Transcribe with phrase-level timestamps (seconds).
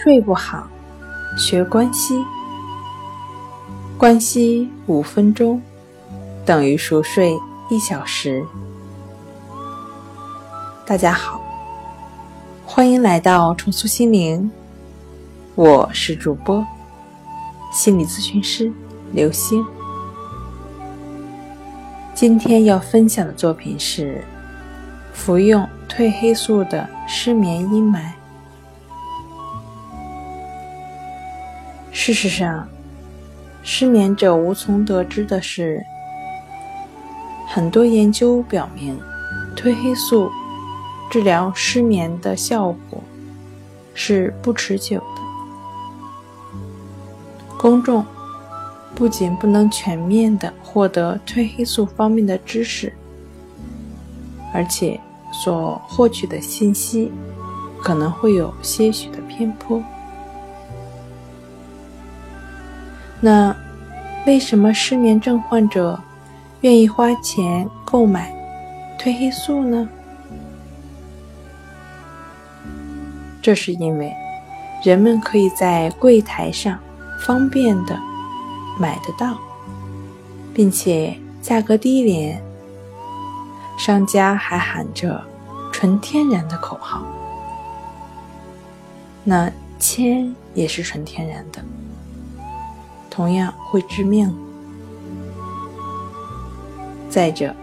[0.00, 0.68] 睡不好，
[1.36, 2.24] 学关西。
[3.98, 5.60] 关西五分钟
[6.46, 7.36] 等于熟睡
[7.68, 8.46] 一小时。
[10.86, 11.40] 大家好，
[12.64, 14.48] 欢迎来到重塑心灵，
[15.56, 16.64] 我是主播
[17.72, 18.72] 心理咨询师
[19.12, 19.66] 刘星。
[22.14, 24.24] 今天要分享的作品是
[25.12, 25.68] 服用
[25.98, 28.12] 褪黑素的失眠阴霾。
[31.90, 32.68] 事实上，
[33.64, 35.84] 失眠者无从得知的是，
[37.48, 38.96] 很多研究表明，
[39.56, 40.30] 褪黑素
[41.10, 43.02] 治疗失眠的效果
[43.92, 45.20] 是不持久的。
[47.58, 48.06] 公众
[48.94, 52.92] 不仅不能全面的获得褪黑素方面的知识，
[54.54, 55.00] 而且
[55.32, 57.12] 所获取的信息
[57.82, 59.82] 可能会有些许的偏颇。
[63.20, 63.54] 那
[64.26, 65.98] 为什么失眠症患者
[66.60, 68.32] 愿意花钱购买
[68.98, 69.88] 褪黑素呢？
[73.40, 74.12] 这是因为
[74.84, 76.78] 人们可以在柜台上
[77.24, 77.98] 方便的
[78.78, 79.38] 买得到，
[80.52, 82.42] 并且价格低廉，
[83.78, 85.22] 商家还喊着
[85.72, 87.02] “纯天然”的口号。
[89.24, 91.62] 那铅也是纯天然的。
[93.08, 94.34] 同样会致命。
[97.08, 97.54] 再者，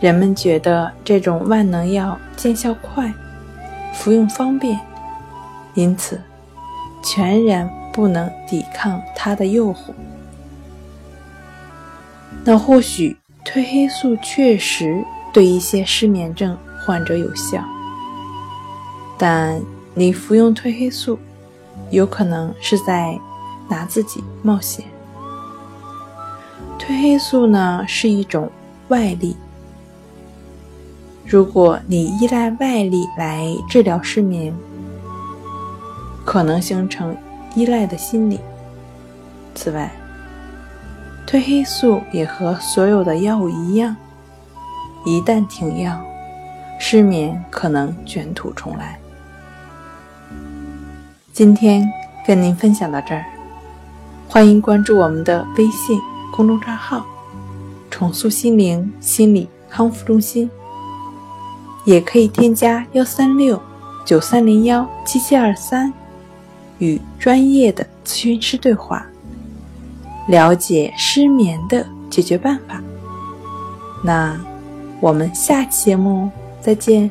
[0.00, 3.12] 人们觉得这种万能药见效快，
[3.94, 4.78] 服用方便，
[5.74, 6.20] 因此
[7.02, 9.92] 全然不能抵抗它的诱惑。
[12.44, 15.04] 那或许褪黑素确实
[15.36, 17.62] 对一些失眠症患者有效，
[19.18, 19.60] 但
[19.92, 21.18] 你服用褪黑素，
[21.90, 23.18] 有可能是在。
[23.68, 24.84] 拿自己冒险。
[26.78, 28.48] 褪黑素呢是一种
[28.86, 29.36] 外力，
[31.26, 34.54] 如果你依赖外力来治疗失眠，
[36.24, 37.16] 可能形成
[37.56, 38.38] 依赖的心理。
[39.52, 39.90] 此外，
[41.26, 43.96] 褪黑素也和所有的药物一样，
[45.06, 46.04] 一旦停药，
[46.80, 48.98] 失眠可能卷土重来。
[51.32, 51.88] 今天
[52.26, 53.24] 跟您分享到这儿。
[54.26, 55.96] 欢迎关注我们的微信
[56.32, 57.06] 公众账号
[57.88, 60.50] “重塑心灵心理康复中心”，
[61.86, 63.62] 也可以添加幺三六
[64.04, 65.92] 九三零幺七七二三，
[66.78, 69.06] 与专业的咨询师对话，
[70.26, 72.82] 了解失眠的解决办法。
[74.02, 74.36] 那
[75.00, 76.30] 我们下期节目
[76.60, 77.10] 再见。